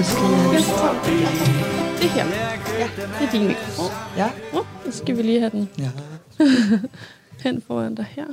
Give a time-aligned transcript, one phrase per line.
[0.00, 0.06] Jeg...
[0.06, 1.02] Tager
[2.00, 2.26] det her.
[2.78, 3.90] Ja, det er din mikrofon.
[4.16, 4.30] Ja.
[4.52, 5.90] Oh, så skal vi lige have den ja.
[7.44, 8.26] hen foran dig her.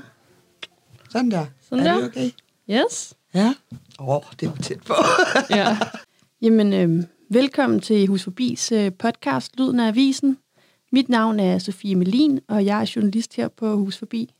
[1.09, 1.45] Sådan der.
[1.69, 1.99] Sådan er der.
[1.99, 2.29] det okay?
[2.69, 3.13] Yes.
[3.33, 3.53] Ja.
[3.99, 4.93] Åh, oh, det var tæt på.
[5.55, 5.77] Ja.
[6.41, 10.37] Jamen, øh, velkommen til Hus Forbis øh, podcast Lyden af Avisen.
[10.91, 14.33] Mit navn er Sofie Melin, og jeg er journalist her på Hus Forbi.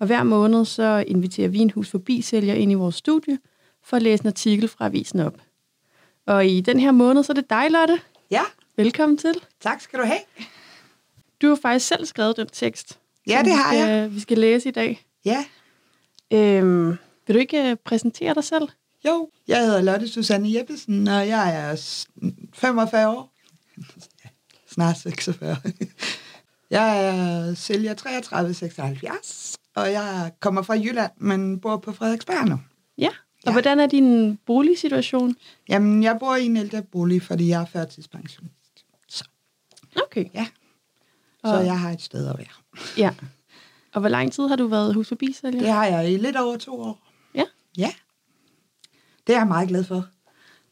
[0.00, 3.38] Og hver måned så inviterer vi en Hus Forbi-sælger ind i vores studie
[3.84, 5.34] for at læse en artikel fra avisen op.
[6.26, 8.00] Og i den her måned, så er det dig, Lotte.
[8.30, 8.42] ja,
[8.76, 9.34] Velkommen til.
[9.60, 10.18] tak skal du have.
[11.42, 12.98] Du har faktisk selv skrevet den tekst.
[13.26, 14.12] Ja, som det vi har skal, jeg.
[14.14, 15.06] Vi skal læse i dag.
[15.24, 15.44] Ja.
[16.32, 18.68] Øhm, vil du ikke øh, præsentere dig selv?
[19.06, 22.08] Jo, jeg hedder Lotte Susanne Jeppesen, og jeg er s-
[22.54, 23.32] 45 år.
[24.24, 24.28] Ja,
[24.74, 25.56] Snart 46.
[26.70, 32.60] Jeg er sælger 3376, og jeg kommer fra Jylland, men bor på Frederiksberg nu.
[32.98, 33.08] Ja.
[33.42, 33.52] Og Ja.
[33.52, 35.36] hvordan er din boligsituation?
[35.68, 38.84] Jamen, jeg bor i en ældre bolig, fordi jeg er førtidspensionist.
[39.08, 39.24] Så,
[40.06, 40.24] Okay.
[40.34, 40.46] ja.
[41.44, 42.82] Så Og- jeg har et sted at være.
[42.98, 43.14] Ja.
[43.94, 45.60] Og hvor lang tid har du været hus forbi sælger?
[45.60, 47.08] Det har jeg i lidt over to år.
[47.34, 47.44] Ja.
[47.78, 47.90] Ja.
[49.26, 50.06] Det er jeg meget glad for.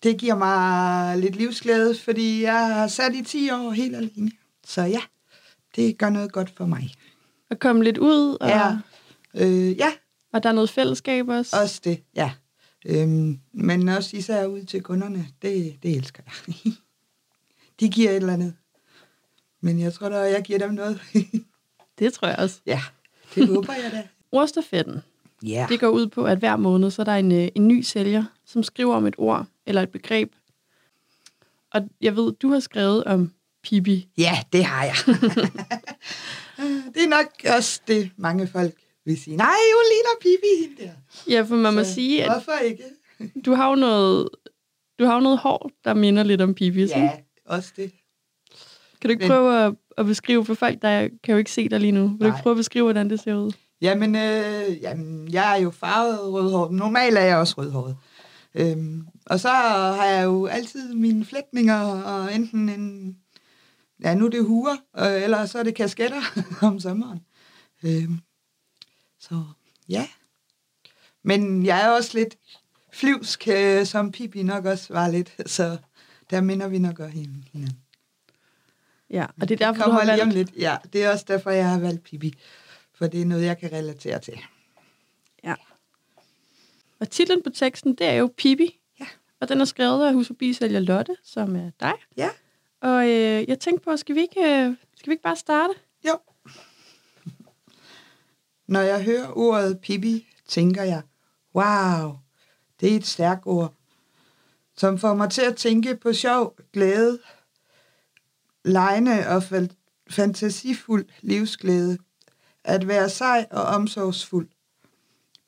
[0.03, 4.31] Det giver mig lidt livsglæde, fordi jeg har sat i 10 år helt alene.
[4.67, 5.01] Så ja,
[5.77, 6.95] det gør noget godt for mig.
[7.51, 8.79] At komme lidt ud, og, Ja.
[9.35, 9.93] Øh, ja,
[10.33, 11.57] og der er noget fællesskab også.
[11.63, 12.33] også det, ja.
[12.87, 16.55] Øhm, men også især ud til kunderne, det, det elsker jeg.
[17.81, 18.55] De giver et eller andet.
[19.61, 21.01] Men jeg tror da, jeg giver dem noget.
[21.99, 22.61] Det tror jeg også.
[22.67, 22.83] ja,
[23.35, 24.09] det håber jeg da.
[24.39, 25.01] Ordstafetten,
[25.43, 25.67] Ja.
[25.69, 28.25] det går ud på, at hver måned, så er der en, øh, en ny sælger,
[28.45, 30.33] som skriver om et ord eller et begreb.
[31.73, 34.09] Og jeg ved, du har skrevet om Pippi.
[34.19, 34.95] Ja, det har jeg.
[36.95, 38.75] det er nok også det, mange folk
[39.11, 39.37] vil sige.
[39.37, 41.33] Nej, hun ligner Pippi, hende der.
[41.35, 42.83] Ja, for man må Så sige, at Hvorfor ikke?
[43.47, 44.29] du har jo noget,
[44.99, 46.81] du har jo noget hår, der minder lidt om Pippi.
[46.85, 47.11] Ja.
[47.47, 47.93] Også det.
[49.01, 51.69] Kan du ikke Men- prøve at, at beskrive, for folk, der kan jo ikke se
[51.69, 53.53] dig lige nu, vil du ikke prøve at beskrive, hvordan det ser ud?
[53.83, 56.73] Jamen, øh, jamen, jeg er jo farvet rødhåret.
[56.73, 57.97] Normalt er jeg også rødhåret.
[58.55, 63.17] Øhm, og så har jeg jo altid mine flætninger, og enten en...
[64.05, 66.21] Ja, nu er det huer, øh, eller så er det kasketter
[66.69, 67.19] om sommeren.
[67.85, 68.19] Øhm,
[69.21, 69.45] så
[69.89, 70.09] ja.
[71.23, 72.39] Men jeg er også lidt
[72.93, 75.77] flyvsk, øh, som Pippi nok også var lidt, så
[76.31, 77.79] der minder vi nok også hin- hinanden.
[79.11, 80.51] Ja, og det er derfor, du kommer har lige om valgt...
[80.53, 80.63] lidt.
[80.63, 82.35] Ja, det er også derfor, jeg har valgt Pippi.
[82.95, 84.41] For det er noget, jeg kan relatere til.
[85.45, 85.55] Ja.
[87.01, 88.81] Og titlen på teksten, det er jo Pippi.
[89.01, 89.07] Ja.
[89.41, 91.93] Og den er skrevet af husforbisælger Lotte, som er dig.
[92.17, 92.31] Ja.
[92.81, 95.75] Og øh, jeg tænkte på, skal vi, ikke, øh, skal vi ikke bare starte?
[96.09, 96.19] Jo.
[98.71, 101.03] Når jeg hører ordet Pippi, tænker jeg,
[101.55, 102.19] wow,
[102.81, 103.75] det er et stærkt ord,
[104.77, 107.19] som får mig til at tænke på sjov, glæde,
[108.65, 109.43] lejende og
[110.11, 111.99] fantasifuld livsglæde,
[112.65, 114.49] at være sej og omsorgsfuld.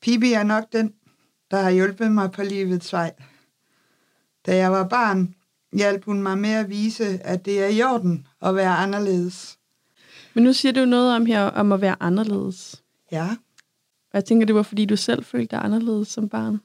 [0.01, 0.93] Pippi er nok den,
[1.51, 3.13] der har hjulpet mig på livets vej.
[4.45, 5.35] Da jeg var barn,
[5.73, 9.59] hjalp hun mig med at vise, at det er i orden at være anderledes.
[10.33, 12.82] Men nu siger du noget om her, om at være anderledes.
[13.13, 13.29] Ja.
[14.11, 16.59] Og jeg tænker, det var, fordi du selv følte dig anderledes som barn.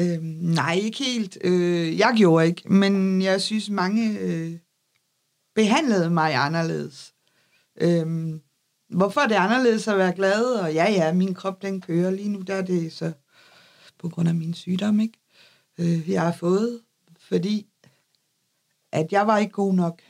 [0.00, 1.38] Øhm, nej, ikke helt.
[1.44, 4.58] Øh, jeg gjorde ikke, men jeg synes, mange øh,
[5.54, 7.14] behandlede mig anderledes.
[7.80, 8.40] Øhm,
[8.88, 10.44] hvorfor er det anderledes at være glad?
[10.44, 13.12] Og ja, ja, min krop den kører lige nu, der er det så
[13.98, 15.18] på grund af min sygdom, ikke?
[15.78, 16.80] Øh, jeg har fået,
[17.18, 17.66] fordi
[18.92, 20.00] at jeg var ikke god nok.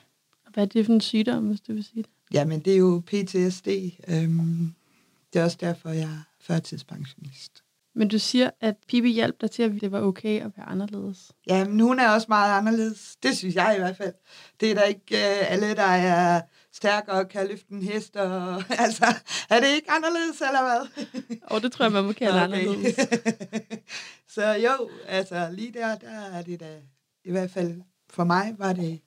[0.53, 2.11] Hvad er det for en sygdom, hvis du vil sige det?
[2.33, 3.69] Jamen, det er jo PTSD.
[4.09, 4.75] Øhm,
[5.32, 7.62] det er også derfor, jeg er førtidspensionist.
[7.94, 11.32] Men du siger, at Pippi hjalp dig til, at det var okay at være anderledes.
[11.46, 13.16] Ja, men hun er også meget anderledes.
[13.22, 14.14] Det synes jeg i hvert fald.
[14.60, 16.41] Det er da ikke uh, alle, der er
[16.72, 18.16] stærkere og kan løfte en hest.
[18.16, 19.06] Og, altså,
[19.50, 21.06] er det ikke anderledes, eller hvad?
[21.42, 22.44] Og det tror jeg, man må kalde okay.
[22.44, 22.97] anderledes.
[24.34, 26.76] Så jo, altså lige der, der er det da,
[27.24, 27.80] i hvert fald
[28.10, 29.00] for mig, var det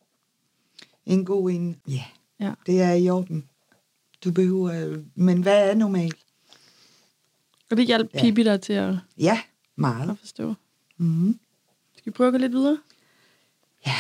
[1.05, 1.81] en god en.
[1.87, 2.03] Ja,
[2.39, 2.53] Ja.
[2.65, 3.49] det er i orden.
[4.23, 6.17] Du behøver, men hvad er normalt?
[7.71, 8.21] Og det hjalp Ja.
[8.21, 9.41] Pippi dig til at, Ja,
[9.75, 10.09] meget.
[10.09, 10.53] at forstå.
[10.97, 11.39] Mm.
[11.97, 12.79] Skal vi prøve at gå lidt videre?
[13.87, 13.95] Ja.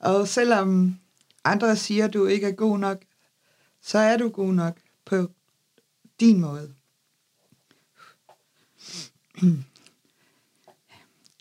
[0.00, 0.96] Og selvom
[1.44, 3.02] andre siger, at du ikke er god nok,
[3.82, 5.30] så er du god nok på
[6.20, 6.74] din måde.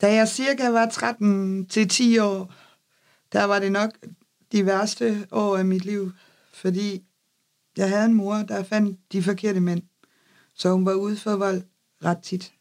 [0.01, 2.53] Da jeg cirka var 13 til 10 år,
[3.33, 3.89] der var det nok
[4.51, 6.11] de værste år af mit liv,
[6.53, 7.03] fordi
[7.77, 9.81] jeg havde en mor, der fandt de forkerte mænd,
[10.53, 11.61] så hun var ude for vold
[12.05, 12.53] ret tit.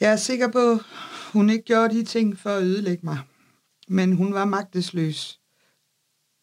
[0.00, 0.78] Jeg er sikker på,
[1.32, 3.18] hun ikke gjorde de ting for at ødelægge mig.
[3.88, 5.40] Men hun var magtesløs.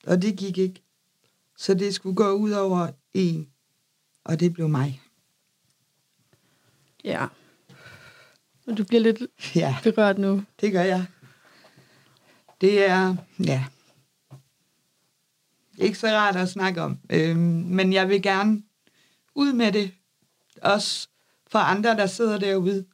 [0.08, 0.84] Og det gik ikke.
[1.58, 3.50] Så det skulle gå ud over en.
[4.24, 5.02] Og det blev mig.
[7.04, 7.28] Ja.
[8.68, 9.22] Og du bliver lidt
[9.56, 10.44] Ja, berørt nu.
[10.62, 11.06] det gør jeg.
[12.62, 13.66] Det er, ja,
[15.77, 17.00] ikke så rart at snakke om.
[17.09, 18.63] Øhm, men jeg vil gerne
[19.35, 19.91] ud med det.
[20.62, 21.07] Også
[21.47, 22.85] for andre, der sidder derude.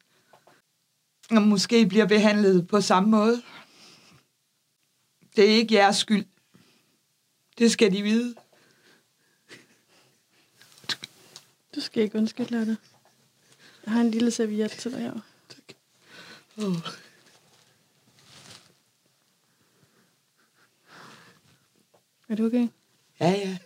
[1.31, 3.41] Og måske bliver behandlet på samme måde.
[5.35, 6.25] Det er ikke jeres skyld.
[7.57, 8.35] Det skal de vide.
[11.75, 12.77] Du skal ikke undskylde, Lotte.
[13.85, 15.13] Jeg har en lille serviet til dig her.
[16.57, 16.77] Oh.
[22.29, 22.67] Er det okay?
[23.19, 23.57] Ja, ja.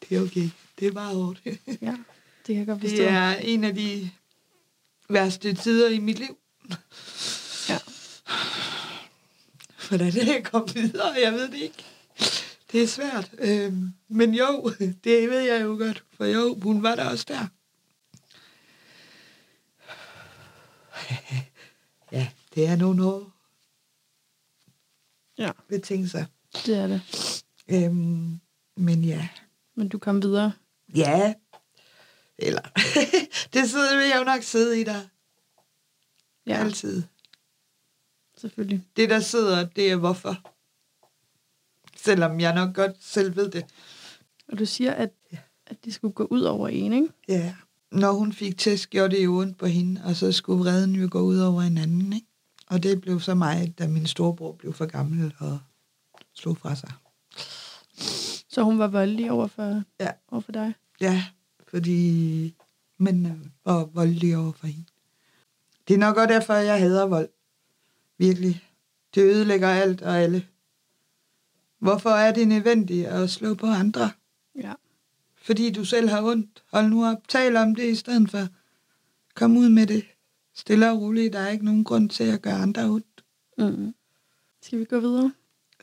[0.00, 0.50] Det er okay.
[0.78, 1.40] Det er bare hårdt.
[1.82, 1.96] Ja,
[2.46, 2.96] det kan jeg godt forstå.
[2.96, 4.10] Det er en af de
[5.08, 6.38] værste tider i mit liv.
[7.68, 7.78] Ja.
[9.88, 11.84] Hvordan det kom videre, jeg ved det ikke.
[12.72, 13.30] Det er svært.
[13.38, 14.72] Øhm, men jo,
[15.04, 16.04] det ved jeg jo godt.
[16.16, 17.46] For jo, hun var der også der.
[22.12, 23.32] Ja, det er nogle år
[25.38, 26.24] ja, betingelser.
[26.66, 27.02] det er det.
[27.70, 28.40] Øhm,
[28.76, 29.28] men ja,
[29.74, 30.52] Men du kom videre.
[30.94, 31.34] ja.
[32.42, 32.62] Eller,
[33.52, 35.00] det sidder, vil jeg jo nok sidde i der.
[36.46, 36.56] Ja.
[36.56, 37.02] Altid.
[38.36, 38.84] selvfølgelig.
[38.96, 40.36] Det, der sidder, det er hvorfor.
[41.96, 43.64] Selvom jeg nok godt selv ved det.
[44.48, 45.38] Og du siger, at, Ja.
[45.66, 47.08] at det skulle gå ud over en, ikke?
[47.28, 47.54] Ja.
[47.92, 51.08] Når hun fik test, gjorde det jo ondt på hende, og så skulle vreden jo
[51.10, 52.26] gå ud over en anden, ikke?
[52.66, 55.58] Og det blev så mig, da min storebror blev for gammel og
[56.34, 56.92] slog fra sig.
[58.52, 60.10] Så hun var voldelig over for, Ja.
[60.28, 60.74] over for dig.
[61.00, 61.24] Ja,
[61.68, 62.54] fordi
[62.98, 64.84] mændene var voldelige over for hende.
[65.88, 67.28] Det er nok også derfor, jeg hader vold.
[68.18, 68.64] Virkelig.
[69.14, 70.46] Det ødelægger alt og alle.
[71.78, 74.10] Hvorfor er det nødvendigt at slå på andre?
[74.56, 74.72] Ja.
[75.34, 76.62] Fordi du selv har ondt.
[76.72, 77.28] Hold nu op.
[77.28, 78.46] Tal om det i stedet for.
[79.34, 80.04] Kom ud med det.
[80.54, 81.32] Stille og roligt.
[81.32, 83.24] Der er ikke nogen grund til at gøre andre ondt.
[83.58, 83.94] Mm.
[84.62, 85.32] Skal vi gå videre?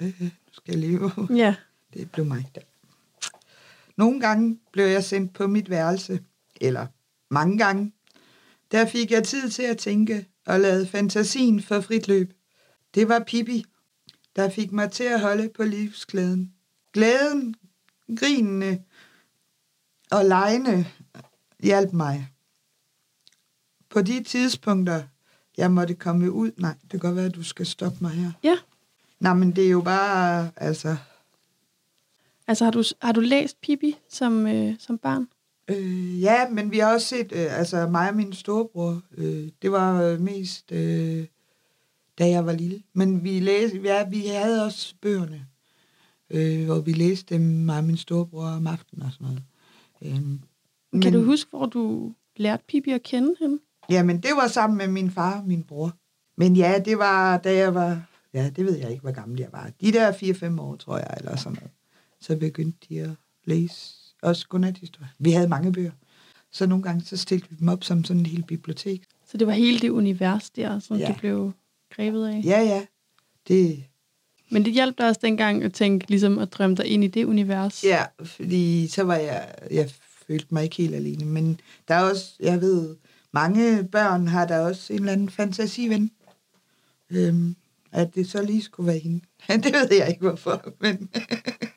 [0.02, 1.12] Øh, nu skal jeg leve.
[1.36, 1.56] Ja.
[1.98, 2.62] Det blev mig der.
[3.96, 6.24] Nogle gange blev jeg sendt på mit værelse.
[6.62, 6.88] Eller
[7.30, 7.94] mange gange.
[8.72, 12.34] Der fik jeg tid til at tænke og lade fantasien for frit løb.
[12.96, 13.66] Det var Pippi,
[14.36, 16.54] der fik mig til at holde på livsglæden.
[16.94, 17.56] Glæden,
[18.20, 18.84] grinene
[20.12, 20.88] og legene
[21.60, 22.28] hjalp mig.
[23.90, 25.04] På de tidspunkter,
[25.58, 26.52] jeg måtte komme ud...
[26.58, 28.32] Nej, det kan godt være, at du skal stoppe mig her.
[28.44, 28.56] Ja.
[29.20, 30.52] Nej, men det er jo bare...
[30.56, 30.98] Altså,
[32.48, 35.28] Altså, har du, har du læst Pippi som, øh, som barn?
[35.68, 39.72] Øh, ja, men vi har også set, øh, altså mig og min storebror, øh, det
[39.72, 41.26] var mest, øh,
[42.20, 42.84] da jeg var lille.
[42.94, 45.48] Men vi, læste, ja, vi havde også bøgerne,
[46.30, 49.44] øh, hvor vi læste dem, mig og min storebror om aftenen og sådan noget.
[50.02, 50.24] Øh,
[50.92, 51.02] Men...
[51.02, 53.60] Kan du huske, hvor du lærte Pippi at kende hende?
[53.90, 55.94] Jamen, det var sammen med min far og min bror.
[56.38, 58.02] Men ja, det var, da jeg var,
[58.34, 59.72] ja, det ved jeg ikke, hvor gammel jeg var.
[59.82, 61.72] De der 4-5 år, tror jeg, eller sådan noget.
[62.22, 63.10] Så begyndte de at
[63.46, 65.10] læse også godnathistorie.
[65.20, 65.92] Vi havde mange bøger.
[66.52, 69.04] Så nogle gange, så stillede vi dem op som sådan et helt bibliotek.
[69.32, 71.08] Så det var hele det univers der, som Ja.
[71.08, 71.52] du blev
[71.96, 72.42] grebet af.
[72.46, 72.86] Ja, ja.
[73.48, 73.84] Det,
[74.52, 77.26] Men det hjalp dig også dengang at tænke, ligesom at drømme dig ind i det
[77.26, 77.84] univers.
[77.84, 79.92] ja, fordi så var jeg, jeg
[80.28, 81.26] følte mig ikke helt alene.
[81.26, 82.96] Men der er også, jeg ved,
[83.32, 86.12] mange børn har der også en eller anden fantasiven.
[87.10, 87.56] Øhm,
[87.92, 89.22] at det så lige skulle være hende.
[89.64, 90.74] det ved jeg ikke, hvorfor.
[90.80, 91.10] Men,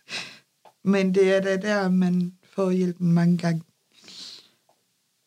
[0.92, 3.62] men det er da der, man får hjælpen mange gange.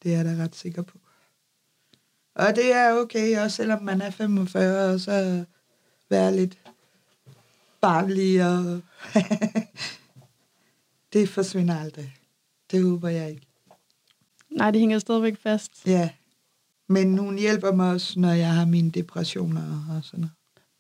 [0.04, 0.98] Det er jeg da ret sikker på.
[2.36, 5.46] Og det er okay, også selvom man er 45, og så
[6.10, 6.58] være lidt
[7.82, 8.82] barnlig og...
[11.14, 12.16] det forsvinder aldrig.
[12.72, 13.48] Det håber jeg ikke.
[14.50, 15.72] Nej, det hænger stadigvæk fast.
[15.86, 16.10] Ja.
[16.88, 20.34] Men hun hjælper mig også, når jeg har mine depressioner og sådan noget.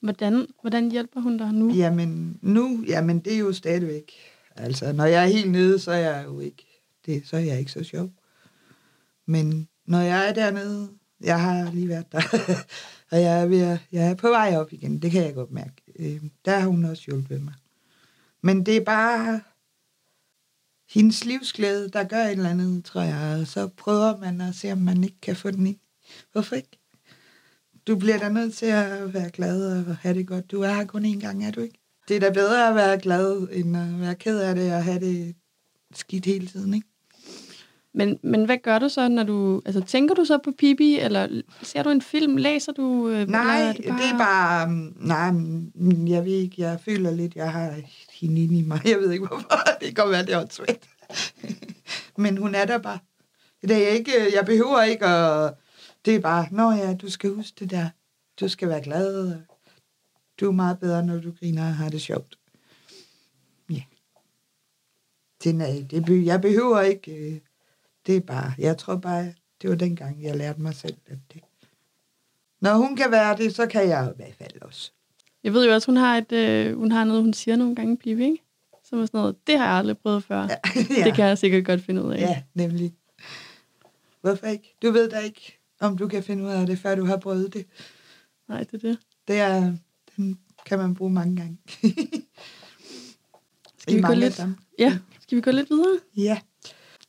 [0.03, 1.73] Hvordan, hvordan hjælper hun dig nu?
[1.73, 4.11] Jamen, nu, jamen det er jo stadigvæk.
[4.55, 7.59] Altså, når jeg er helt nede, så er jeg jo ikke, det, så er jeg
[7.59, 8.09] ikke så sjov.
[9.25, 10.89] Men når jeg er dernede,
[11.21, 12.21] jeg har lige været der,
[13.11, 15.51] og jeg er, ved at, jeg er på vej op igen, det kan jeg godt
[15.51, 15.81] mærke.
[15.99, 17.53] Øh, der har hun også hjulpet mig.
[18.41, 19.41] Men det er bare
[20.89, 23.39] hendes livsglæde, der gør et eller andet, tror jeg.
[23.41, 25.79] Og så prøver man at se, om man ikke kan få den ind.
[26.31, 26.82] Hvorfor ikke?
[27.87, 30.51] Du bliver da nødt til at være glad og have det godt.
[30.51, 31.79] Du er her kun én gang, er du ikke?
[32.07, 34.99] Det er da bedre at være glad, end at være ked af det og have
[34.99, 35.35] det
[35.95, 36.87] skidt hele tiden, ikke?
[37.95, 39.61] Men, men hvad gør du så, når du...
[39.65, 42.37] Altså, tænker du så på Pippi, eller ser du en film?
[42.37, 43.09] Læser du...
[43.09, 43.97] øh, Nej, det, bare...
[43.97, 44.67] det er bare...
[44.67, 47.73] um, Nej, mm, jeg ved ikke, jeg føler lidt, jeg har
[48.13, 48.81] hende inde i mig.
[48.85, 49.59] Jeg ved ikke, hvorfor.
[49.81, 50.89] Det kan være, det er svært.
[52.23, 52.99] Men hun er der bare.
[53.61, 55.53] Det er ikke, jeg behøver ikke at...
[56.05, 57.89] Det er bare, nå ja, du skal huske det der.
[58.39, 59.39] Du skal være glad.
[60.39, 62.37] Du er meget bedre, når du griner og har det sjovt.
[63.69, 63.81] Ja.
[65.43, 67.11] Det, er, det, jeg behøver ikke...
[67.11, 67.39] øh,
[68.07, 68.53] Det er bare...
[68.57, 71.41] Jeg tror bare, det var dengang, jeg lærte mig selv, at det...
[72.61, 74.91] Når hun kan være det, så kan jeg i hvert fald også.
[75.43, 77.97] Jeg ved jo også, hun har, et, øh, hun har noget, hun siger nogle gange,
[77.97, 78.43] Pippi, ikke?
[78.83, 80.41] Som er sådan noget, det har jeg aldrig prøvet før.
[80.41, 80.55] Ja.
[80.97, 81.03] ja.
[81.03, 82.19] Det kan jeg sikkert godt finde ud af.
[82.19, 82.95] Ja, nemlig.
[84.21, 84.75] Hvorfor ikke?
[84.81, 87.53] Du ved da ikke, om du kan finde ud af det, før du har prøvet
[87.53, 87.65] det.
[88.47, 88.99] Nej, det er det.
[89.27, 89.73] Det er,
[90.15, 91.57] den kan man bruge mange gange.
[93.77, 94.41] Skal vi, gå lidt,
[94.79, 95.99] ja, skal vi gå lidt videre?
[96.17, 96.39] Ja.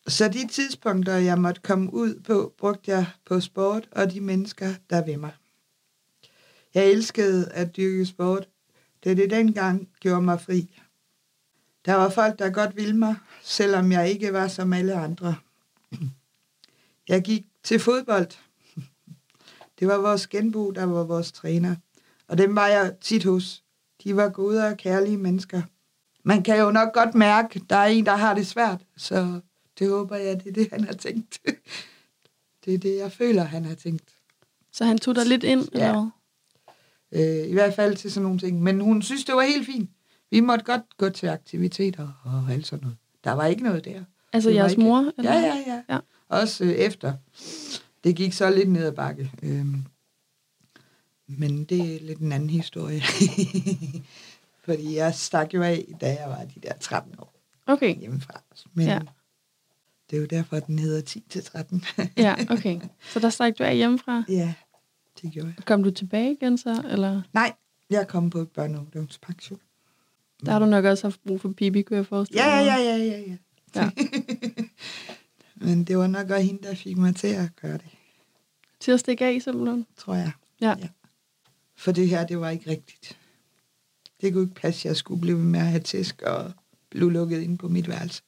[0.07, 4.75] Så de tidspunkter, jeg måtte komme ud på, brugte jeg på sport og de mennesker,
[4.91, 5.33] der ved mig.
[6.75, 8.49] Jeg elskede at dyrke sport,
[9.05, 10.81] da det dengang gjorde mig fri.
[11.85, 15.35] Der var folk, der godt ville mig, selvom jeg ikke var som alle andre.
[17.09, 18.31] Jeg gik til fodbold.
[19.81, 21.77] Det var vores genbo, der var vores træner.
[22.29, 23.63] Og dem var jeg tit hos.
[24.05, 25.63] De var gode og kærlige mennesker.
[26.25, 28.81] Man kan jo nok godt mærke, der er en, der har det svært.
[28.97, 29.41] Så
[29.79, 31.41] det håber jeg, det er det, han har tænkt.
[32.65, 34.15] Det er det, jeg føler, han har tænkt.
[34.73, 35.89] Så han tog dig lidt ind, Ja.
[35.89, 36.11] eller?
[37.13, 38.63] Øh, I hvert fald til sådan nogle ting.
[38.63, 39.91] Men hun synes, det var helt fint.
[40.31, 42.97] Vi måtte godt gå til aktiviteter og alt sådan noget.
[43.25, 44.05] Der var ikke noget der.
[44.33, 45.13] Altså Det jeres ikke- mor?
[45.19, 45.33] Eller?
[45.33, 45.83] Ja, ja, ja.
[45.95, 45.99] Ja.
[46.29, 47.13] Også øh, efter.
[48.05, 49.31] Det gik så lidt ned ad bakke.
[49.43, 49.85] Øhm,
[51.27, 53.03] men det er lidt en anden historie.
[54.65, 57.35] Fordi jeg stak jo af, da jeg var de der 13 år
[57.67, 58.41] Okay, hjemmefra.
[58.75, 58.93] Men Ja.
[58.93, 59.01] ja.
[60.11, 61.85] det er jo derfor, den hedder 10 til 13.
[62.17, 62.81] ja, okay.
[63.13, 64.25] Så der stak du af hjemmefra?
[64.29, 64.55] ja,
[65.23, 65.65] det gjorde jeg.
[65.65, 67.23] Kom du tilbage igen så, eller?
[67.33, 67.53] Nej,
[67.91, 69.59] jeg kom på børne- og ungdomspension.
[70.47, 72.67] Der har du nok også haft brug for Pippi, kunne jeg forestille Ja, mig.
[72.67, 73.37] ja, ja, ja, ja.
[73.77, 73.91] Ja.
[75.55, 77.87] Men det var nok også hende, der fik mig til at gøre det,
[78.81, 79.87] Til at stikke af, simpelthen.
[79.97, 80.33] tror jeg.
[80.61, 80.75] Ja.
[80.79, 80.89] Ja.
[81.77, 83.19] For det her, det var ikke rigtigt.
[84.21, 86.53] Det kunne ikke passe, at jeg skulle blive med at have tæsk og
[86.91, 88.23] blive lukket ind på mit værelse.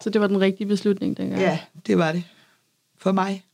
[0.00, 1.40] Så det var den rigtige beslutning dengang?
[1.40, 2.24] Ja, det var det.
[2.96, 3.44] For mig.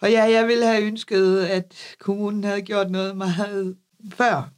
[0.00, 3.76] Og ja, jeg ville have ønsket, at kommunen havde gjort noget meget
[4.12, 4.50] før.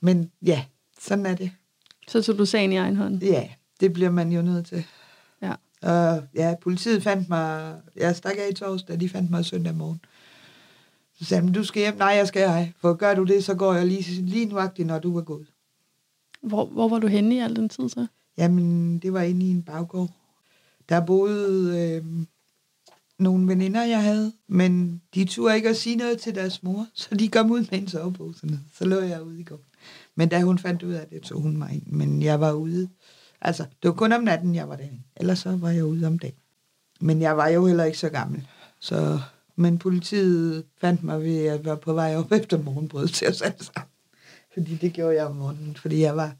[0.00, 0.64] Men ja,
[1.00, 1.52] sådan er det.
[2.08, 3.22] Så tog du sagen i egen hånd?
[3.22, 3.48] Ja,
[3.80, 4.84] det bliver man jo nødt til.
[5.82, 10.00] Og ja, politiet fandt mig, jeg stak af i torsdag, de fandt mig søndag morgen.
[11.18, 11.96] Så sagde de, du skal hjem.
[11.96, 12.72] Nej, jeg skal ej.
[12.80, 15.46] For gør du det, så går jeg lige, lige nuagtigt, når du er gået.
[16.42, 18.06] Hvor, hvor var du henne i al den tid så?
[18.38, 20.10] Jamen, det var inde i en baggård.
[20.88, 22.04] Der boede øh,
[23.18, 27.14] nogle veninder, jeg havde, men de turde ikke at sige noget til deres mor, så
[27.14, 28.58] de kom ud med en sovepose.
[28.78, 29.60] Så lå jeg ude i går.
[30.14, 31.86] Men da hun fandt ud af det, tog hun mig ind.
[31.86, 32.88] Men jeg var ude.
[33.42, 35.02] Altså, det var kun om natten, jeg var derinde.
[35.16, 36.36] Ellers så var jeg ude om dagen.
[37.00, 38.48] Men jeg var jo heller ikke så gammel.
[38.80, 39.20] Så,
[39.56, 43.64] men politiet fandt mig ved, at var på vej op efter morgenbrød til os alle
[43.64, 43.90] sammen.
[44.54, 46.36] Fordi det gjorde jeg om morgenen, fordi jeg var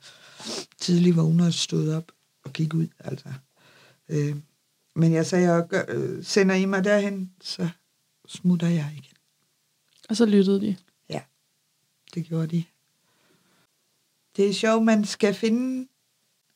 [0.78, 2.12] tidlig vågen og stod op
[2.44, 2.88] og gik ud.
[2.98, 3.28] Altså.
[4.08, 4.36] Øh,
[4.94, 7.68] men jeg sagde, jeg gør, øh, sender I mig derhen, så
[8.28, 9.16] smutter jeg igen.
[10.08, 10.76] Og så lyttede de.
[12.14, 12.64] Det gjorde de.
[14.36, 15.88] Det er sjovt, man skal finde,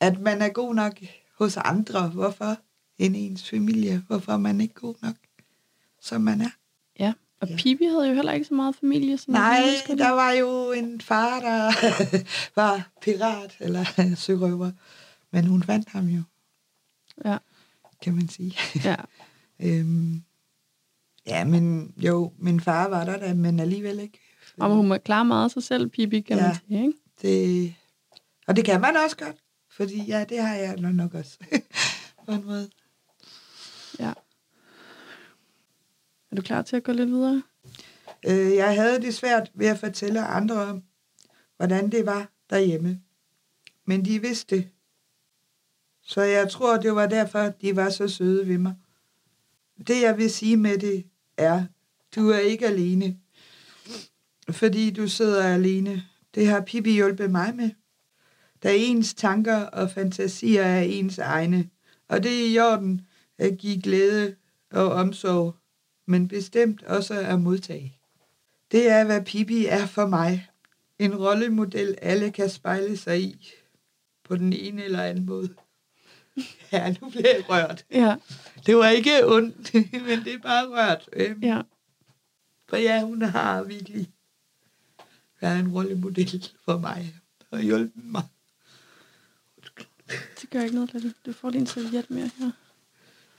[0.00, 0.92] at man er god nok
[1.38, 2.08] hos andre.
[2.08, 2.56] Hvorfor?
[2.98, 4.02] End ens familie.
[4.06, 5.14] Hvorfor er man ikke god nok,
[6.00, 6.50] som man er?
[6.98, 7.12] Ja.
[7.40, 7.56] Og Ja.
[7.56, 9.18] Pippi havde jo heller ikke så meget familie.
[9.18, 9.98] Som Nej, det.
[9.98, 11.72] der var jo en far, der
[12.60, 13.84] var pirat eller
[14.16, 14.70] sørøver.
[15.30, 16.22] Men hun fandt ham jo,
[17.24, 17.36] Ja,
[18.02, 18.56] kan man sige.
[18.84, 18.96] ja.
[19.60, 20.22] Øhm,
[21.26, 24.20] ja, men jo, min far var der da, men alligevel ikke.
[24.60, 26.58] Og hun må klare meget af sig selv, Pippi, kan man Ja.
[26.68, 26.98] sige, ikke?
[27.22, 27.74] Det,
[28.46, 29.36] og det kan man også godt,
[29.76, 31.38] fordi ja, det har jeg nok nok også.
[32.26, 32.70] på en måde.
[33.98, 34.12] Ja.
[36.30, 37.42] Er du klar til at gå lidt videre?
[38.26, 40.82] Øh, jeg havde det svært ved at fortælle andre om,
[41.56, 43.00] hvordan det var derhjemme.
[43.84, 44.68] Men de vidste det.
[46.02, 48.74] Så jeg tror, det var derfor, de var så søde ved mig.
[49.86, 51.06] Det, jeg vil sige med det,
[51.36, 51.64] er,
[52.16, 53.18] du er ikke alene.
[54.50, 56.02] Fordi du sidder alene.
[56.34, 57.70] Det har Pippi hjulpet mig med.
[58.62, 61.68] Da ens tanker og fantasier er ens egne.
[62.08, 63.06] Og det er i orden
[63.38, 64.34] at give glæde
[64.72, 65.56] og omsorg,
[66.06, 67.96] men bestemt også at modtage.
[68.72, 70.48] Det er, hvad Pippi er for mig.
[70.98, 73.52] En rollemodel, alle kan spejle sig i.
[74.24, 75.54] På den ene eller anden måde.
[76.72, 77.84] Ja, nu bliver jeg rørt.
[77.90, 78.16] Ja,
[78.66, 79.74] Det var ikke ondt,
[80.06, 81.08] men det er bare rørt.
[81.12, 81.62] Øhm, ja.
[82.68, 84.10] For ja, hun har virkelig
[85.40, 87.14] været en rollemodel for mig
[87.50, 88.22] og hjulpet mig.
[90.46, 91.14] Det gør ikke noget, Lille.
[91.26, 92.50] Du får en serviet mere her.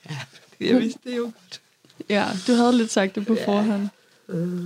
[0.10, 0.18] Ja,
[0.60, 1.62] jeg vidste det jo godt.
[2.10, 3.46] Ja, du havde lidt sagt det på Ja.
[3.48, 3.88] forhånd.
[4.30, 4.64] Øh,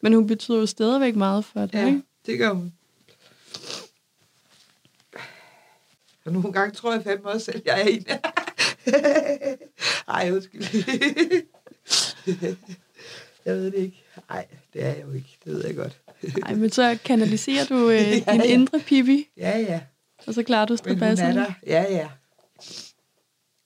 [0.00, 2.02] Men hun betyder jo stadigvæk meget for dig, Ja, ikke?
[2.26, 2.72] det gør hun.
[6.24, 8.06] Og nogle gange tror jeg fandme også selv, jeg er en.
[10.08, 10.62] Ej, undskyld.
[13.44, 14.02] jeg ved det ikke.
[14.30, 15.38] Nej, det er jeg jo ikke.
[15.44, 16.00] Det ved jeg godt.
[16.38, 18.42] Nej, men så kanaliserer du øh, Ja, din ja.
[18.42, 19.80] indre Pippi, Ja, ja.
[20.26, 21.40] Og så klarer du Men hun er strabasserne.
[21.40, 21.52] der.
[21.66, 22.08] Ja, ja.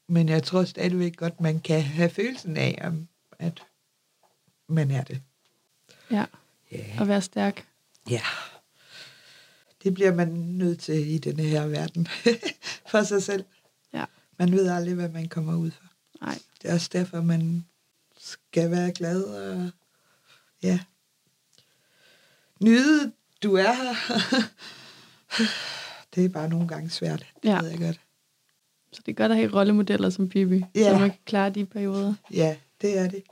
[0.08, 2.92] Men jeg tror stadigvæk godt, man kan have følelsen af,
[3.38, 3.62] at
[4.68, 5.22] man er det.
[6.10, 6.24] Ja,
[6.72, 7.00] Ja.
[7.00, 7.66] og være stærk.
[8.10, 8.20] Ja.
[9.82, 12.08] Det bliver man nødt til i denne her verden.
[12.90, 13.44] for sig selv.
[13.94, 14.04] Ja.
[14.38, 15.84] Man ved aldrig, hvad man kommer ud for.
[16.20, 17.66] Nej, Det er også derfor, man
[18.18, 19.70] skal være glad og
[20.62, 20.80] ja.
[22.60, 23.94] Nyde, du er her.
[26.14, 27.26] det er bare nogle gange svært.
[27.42, 27.60] Det Ja.
[27.60, 28.00] ved jeg godt.
[28.92, 30.92] så det er godt at have rollemodeller som Pippi, Ja.
[30.92, 32.14] så man kan klare de perioder.
[32.32, 33.22] Ja, det er det.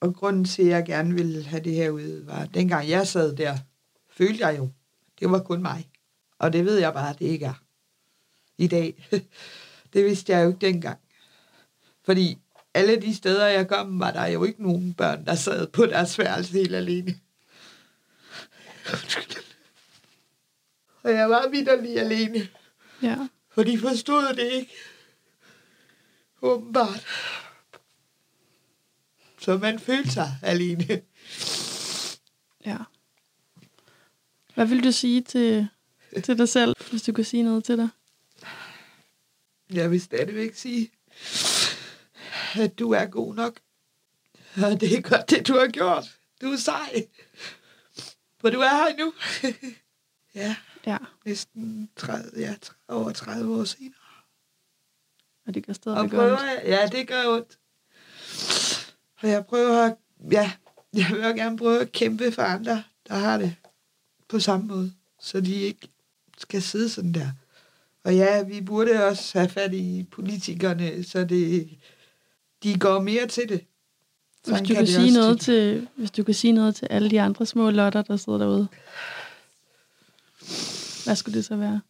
[0.00, 3.06] Og grunden til, at jeg gerne ville have det her ud, var, at dengang jeg
[3.06, 3.58] sad der,
[4.10, 4.68] følte jeg jo,
[5.20, 5.88] det var kun mig.
[6.38, 7.62] Og det ved jeg bare, at det ikke er.
[8.58, 9.08] I dag.
[9.92, 10.98] Det vidste jeg jo ikke dengang.
[12.04, 12.38] Fordi
[12.74, 16.18] alle de steder, jeg kom, var der jo ikke nogen børn, der sad på deres
[16.18, 17.14] værelse helt alene.
[21.02, 22.48] Og jeg var vidderlig alene,
[23.02, 24.72] Ja, for de forstod det ikke.
[26.42, 27.06] Åbenbart.
[29.40, 31.02] Så man følte sig alene.
[32.66, 32.76] ja.
[34.54, 35.68] Hvad vil du sige til,
[36.24, 37.88] til dig selv, hvis du kunne sige noget til dig?
[39.72, 40.90] Jeg vil stadigvæk sige,
[42.54, 43.60] at du er god nok.
[44.56, 46.04] Og det er godt, det du har gjort.
[46.40, 47.06] Du er sej.
[48.40, 49.12] For du er her nu.
[50.40, 52.54] ja, Ja, næsten 30, ja,
[52.88, 53.94] over 30 år senere.
[55.46, 56.64] og det gør Og stadig prøver ondt.
[56.64, 57.58] ja, det gør ondt.
[59.22, 59.96] Og jeg prøver at,
[60.32, 60.52] ja,
[60.92, 63.54] jeg vil også gerne prøve at kæmpe for andre, der har det
[64.28, 65.88] på samme måde, så de ikke
[66.38, 67.30] skal sidde sådan der.
[68.04, 71.70] Og ja, vi burde også have fat i politikerne, så det,
[72.62, 73.60] de går mere til det.
[74.44, 77.10] Hvis Sådan du, kan det sige noget til, hvis du kan sige noget til alle
[77.10, 78.68] de andre små lotter, der sidder derude.
[81.10, 81.80] Hvad skulle det så være?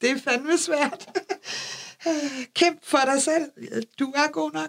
[0.00, 1.08] Det er fandme svært.
[2.58, 3.52] Kæmp for dig selv.
[3.98, 4.68] Du er god nok.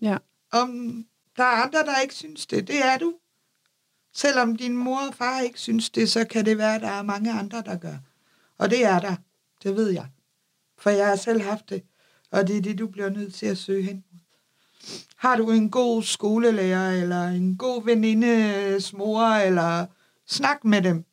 [0.00, 0.16] Ja,
[0.52, 1.04] Om
[1.36, 3.14] der er andre, der ikke synes det, det er du.
[4.14, 7.02] Selvom din mor og far ikke synes det, så kan det være, at der er
[7.02, 7.96] mange andre, der gør.
[8.58, 9.16] Og det er der.
[9.62, 10.06] Det ved jeg.
[10.78, 11.82] For jeg har selv haft det.
[12.30, 14.04] Og det er det, du bliver nødt til at søge hen.
[14.12, 14.20] mod.
[15.16, 19.86] Har du en god skolelærer, eller en god venindes mor, eller
[20.26, 21.04] snak med dem.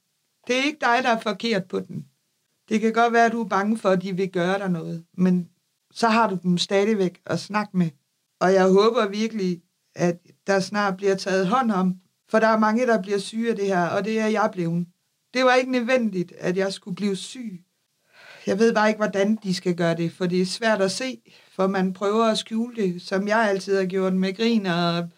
[0.48, 2.06] Det er ikke dig, der er forkert på den.
[2.70, 5.06] Det kan godt være, at du er bange for, at de vil gøre dig noget.
[5.18, 5.50] Men
[5.92, 7.90] så har du dem stadigvæk at snakke med.
[8.40, 9.62] Og jeg håber virkelig,
[9.96, 11.96] at der snart bliver taget hånd om.
[12.30, 14.88] For der er mange, der bliver syge af det her, og det er jeg blevet.
[15.34, 17.64] Det var ikke nødvendigt, at jeg skulle blive syg.
[18.48, 21.22] Jeg ved bare ikke, hvordan de skal gøre det, for det er svært at se,
[21.52, 25.10] for man prøver at skjule det, som jeg altid har gjort med grin og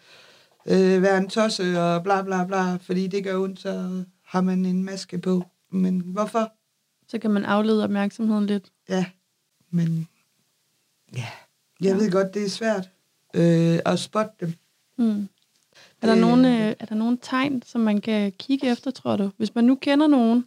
[0.66, 4.66] øh, være en tosse og bla bla bla, fordi det gør ondt, så har man
[4.66, 5.44] en maske på.
[5.70, 6.52] Men hvorfor?
[7.08, 8.64] så kan man aflede opmærksomheden lidt.
[8.88, 9.04] Ja,
[9.70, 10.08] men
[11.16, 11.18] ja,
[11.80, 11.94] jeg Ja.
[11.94, 12.90] ved godt, det er svært
[13.34, 14.52] øh, at spotte dem.
[14.96, 15.28] Mm.
[16.02, 19.16] Er, der Det- nogen, øh, er der nogen tegn, som man kan kigge efter, tror
[19.16, 19.30] du?
[19.36, 20.44] Hvis man nu kender nogen,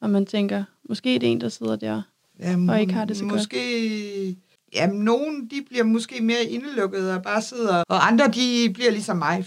[0.00, 2.02] og man tænker, måske er det en, der sidder der.
[2.38, 3.32] Jamen, Og ikke har det så godt.
[3.34, 4.36] måske,
[4.74, 9.16] Jamen, nogen, de bliver måske mere indelukket og bare sidder, og andre, de bliver ligesom
[9.16, 9.46] mig.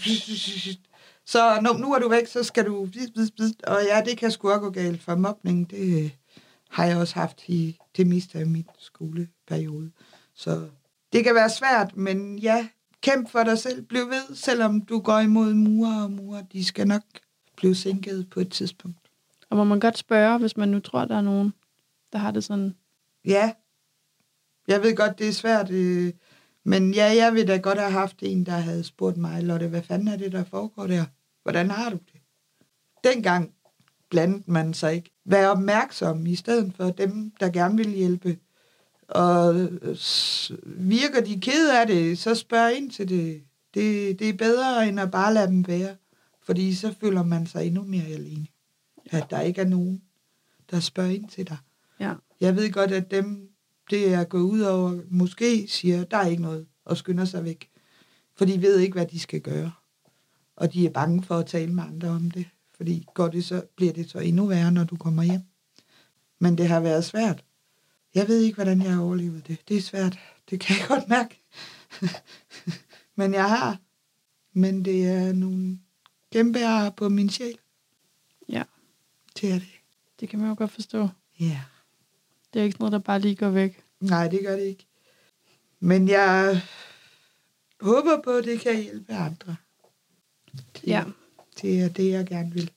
[1.26, 2.88] Så nu, nu er du væk, så skal du...
[3.66, 6.12] Og ja, det kan sgu også gå galt, for mobning, det
[6.70, 9.90] har jeg også haft i det meste af min skoleperiode.
[10.34, 10.68] Så
[11.12, 12.68] det kan være svært, men ja,
[13.00, 13.82] kæmp for dig selv.
[13.82, 16.42] Bliv ved, selvom du går imod murer og murer.
[16.42, 17.02] De skal nok
[17.56, 18.98] blive sænket på et tidspunkt.
[19.50, 21.52] Og må man godt spørge, hvis man nu tror, der er nogen,
[22.12, 22.74] der har det sådan.
[23.24, 23.52] Ja,
[24.68, 26.12] jeg ved godt, det er svært, øh,
[26.64, 29.82] men ja, jeg vil da godt have haft en, der havde spurgt mig, Lotte, hvad
[29.82, 31.04] fanden er det, der foregår der?
[31.42, 32.20] Hvordan har du det?
[33.04, 33.54] Dengang
[34.10, 35.10] blandede man sig ikke.
[35.24, 38.38] Vær opmærksom i stedet for dem, der gerne vil hjælpe.
[39.08, 39.96] Og øh,
[40.64, 43.42] virker de ked af det, så spørg ind til det.
[43.74, 44.18] det.
[44.18, 45.96] Det er bedre, end at bare lade dem være.
[46.42, 48.46] Fordi så føler man sig endnu mere alene.
[49.10, 50.02] At der ikke er nogen.
[50.70, 51.56] der spørger ind til dig.
[52.00, 52.14] Ja.
[52.40, 53.48] Jeg ved godt, at dem,
[53.92, 57.70] det er gået ud over, måske siger, der er ikke noget, og skynder sig væk.
[58.34, 59.72] For de ved ikke, hvad de skal gøre.
[60.56, 62.46] Og de er bange for at tale med andre om det.
[62.76, 65.42] Fordi går det så, bliver det så endnu værre, når du kommer hjem.
[66.38, 67.44] Men det har været svært.
[68.14, 69.58] Jeg ved ikke, hvordan jeg har overlevet det.
[69.68, 70.18] Det er svært.
[70.50, 71.42] Det kan jeg godt mærke.
[73.16, 73.78] Men jeg har.
[74.52, 75.78] Men det er nogle
[76.32, 76.58] kæmpe
[76.96, 77.58] på min sjæl.
[78.48, 78.62] Ja.
[79.40, 79.80] Det er det.
[80.20, 81.08] Det kan man jo godt forstå.
[81.40, 81.60] Ja.
[82.52, 83.81] Det er ikke noget, der bare lige går væk.
[84.02, 84.86] Nej, det gør det ikke.
[85.80, 86.62] Men jeg
[87.80, 89.56] håber på, at det kan hjælpe andre.
[90.52, 91.04] Det, Ja.
[91.62, 92.70] det er det, jeg gerne vil.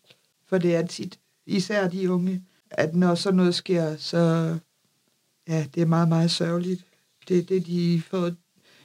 [0.47, 4.17] For det er tit, især de unge, at når sådan noget sker, så
[5.47, 6.85] ja, det er meget, meget sørgeligt.
[7.27, 8.31] Det er det, de får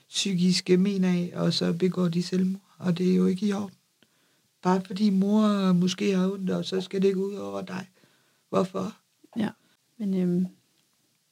[0.08, 2.62] psykiske men af, og så begår de selvmord.
[2.78, 3.74] Og det er jo ikke i orden.
[4.62, 7.86] Bare fordi mor måske har ondt, og så skal det gå ud over dig.
[8.48, 8.96] Hvorfor?
[9.98, 10.46] Men øhm,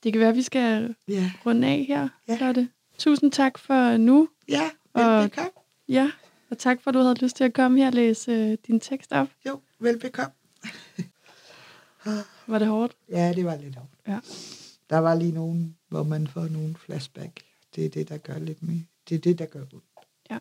[0.03, 2.39] det kan være, at vi skal Ja, runde af her, Ja.
[2.41, 2.69] Lotte.
[2.99, 4.29] Tusind tak for nu.
[4.49, 5.51] ja Og- velbekomme.
[5.89, 6.11] Ja,
[6.51, 8.81] og tak for, at du havde lyst til at komme her og læse øh, din
[8.81, 9.29] tekst op.
[9.49, 10.33] Jo, velbekomme.
[12.47, 12.97] Var det hårdt?
[13.09, 13.91] Ja, det var lidt hårdt.
[14.07, 14.19] Ja.
[14.91, 17.41] Der var lige nogen, hvor man får nogle flashback.
[17.75, 18.83] Det er det, der gør lidt mere.
[19.09, 19.85] Det er det, der gør ondt.
[20.31, 20.39] Ja.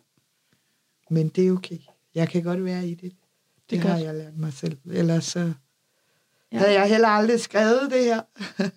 [1.10, 1.78] Men det er okay.
[2.14, 3.02] Jeg kan godt være i det.
[3.02, 4.02] Det, Det det har godt.
[4.04, 4.78] jeg lært mig selv.
[4.90, 5.52] Ellers så
[6.52, 6.58] ja.
[6.58, 8.22] havde jeg heller aldrig skrevet det her.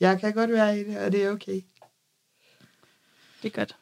[0.00, 1.60] jeg kan godt være i det, og det er okay.
[3.42, 3.76] Det er godt.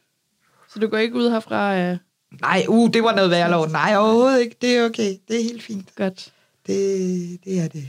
[0.69, 1.99] Så du går ikke ud herfra øh,
[2.41, 3.69] Nej, uh, det var noget værre lov.
[3.69, 4.57] Nej, overhovedet ikke.
[4.61, 5.17] Det er okay.
[5.29, 5.95] Det er helt fint.
[5.97, 6.33] godt.
[6.67, 7.89] Det, det er det.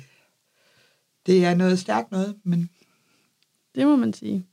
[1.26, 2.70] Det er noget stærkt noget, men
[3.76, 4.46] Det må man sige.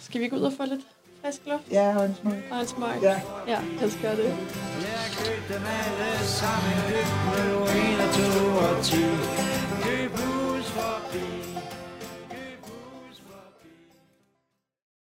[0.00, 0.80] Skal vi gå ud og få lidt
[1.22, 2.42] frisk luft ja, og en smule.
[2.50, 3.02] og en smøg?
[3.02, 3.20] Ja.
[3.46, 4.24] Ja, lad os gøre det.
[4.24, 4.36] Jeg
[5.18, 7.44] købte dem alle sammen, købt med
[7.94, 9.49] 1 og 2 og 10.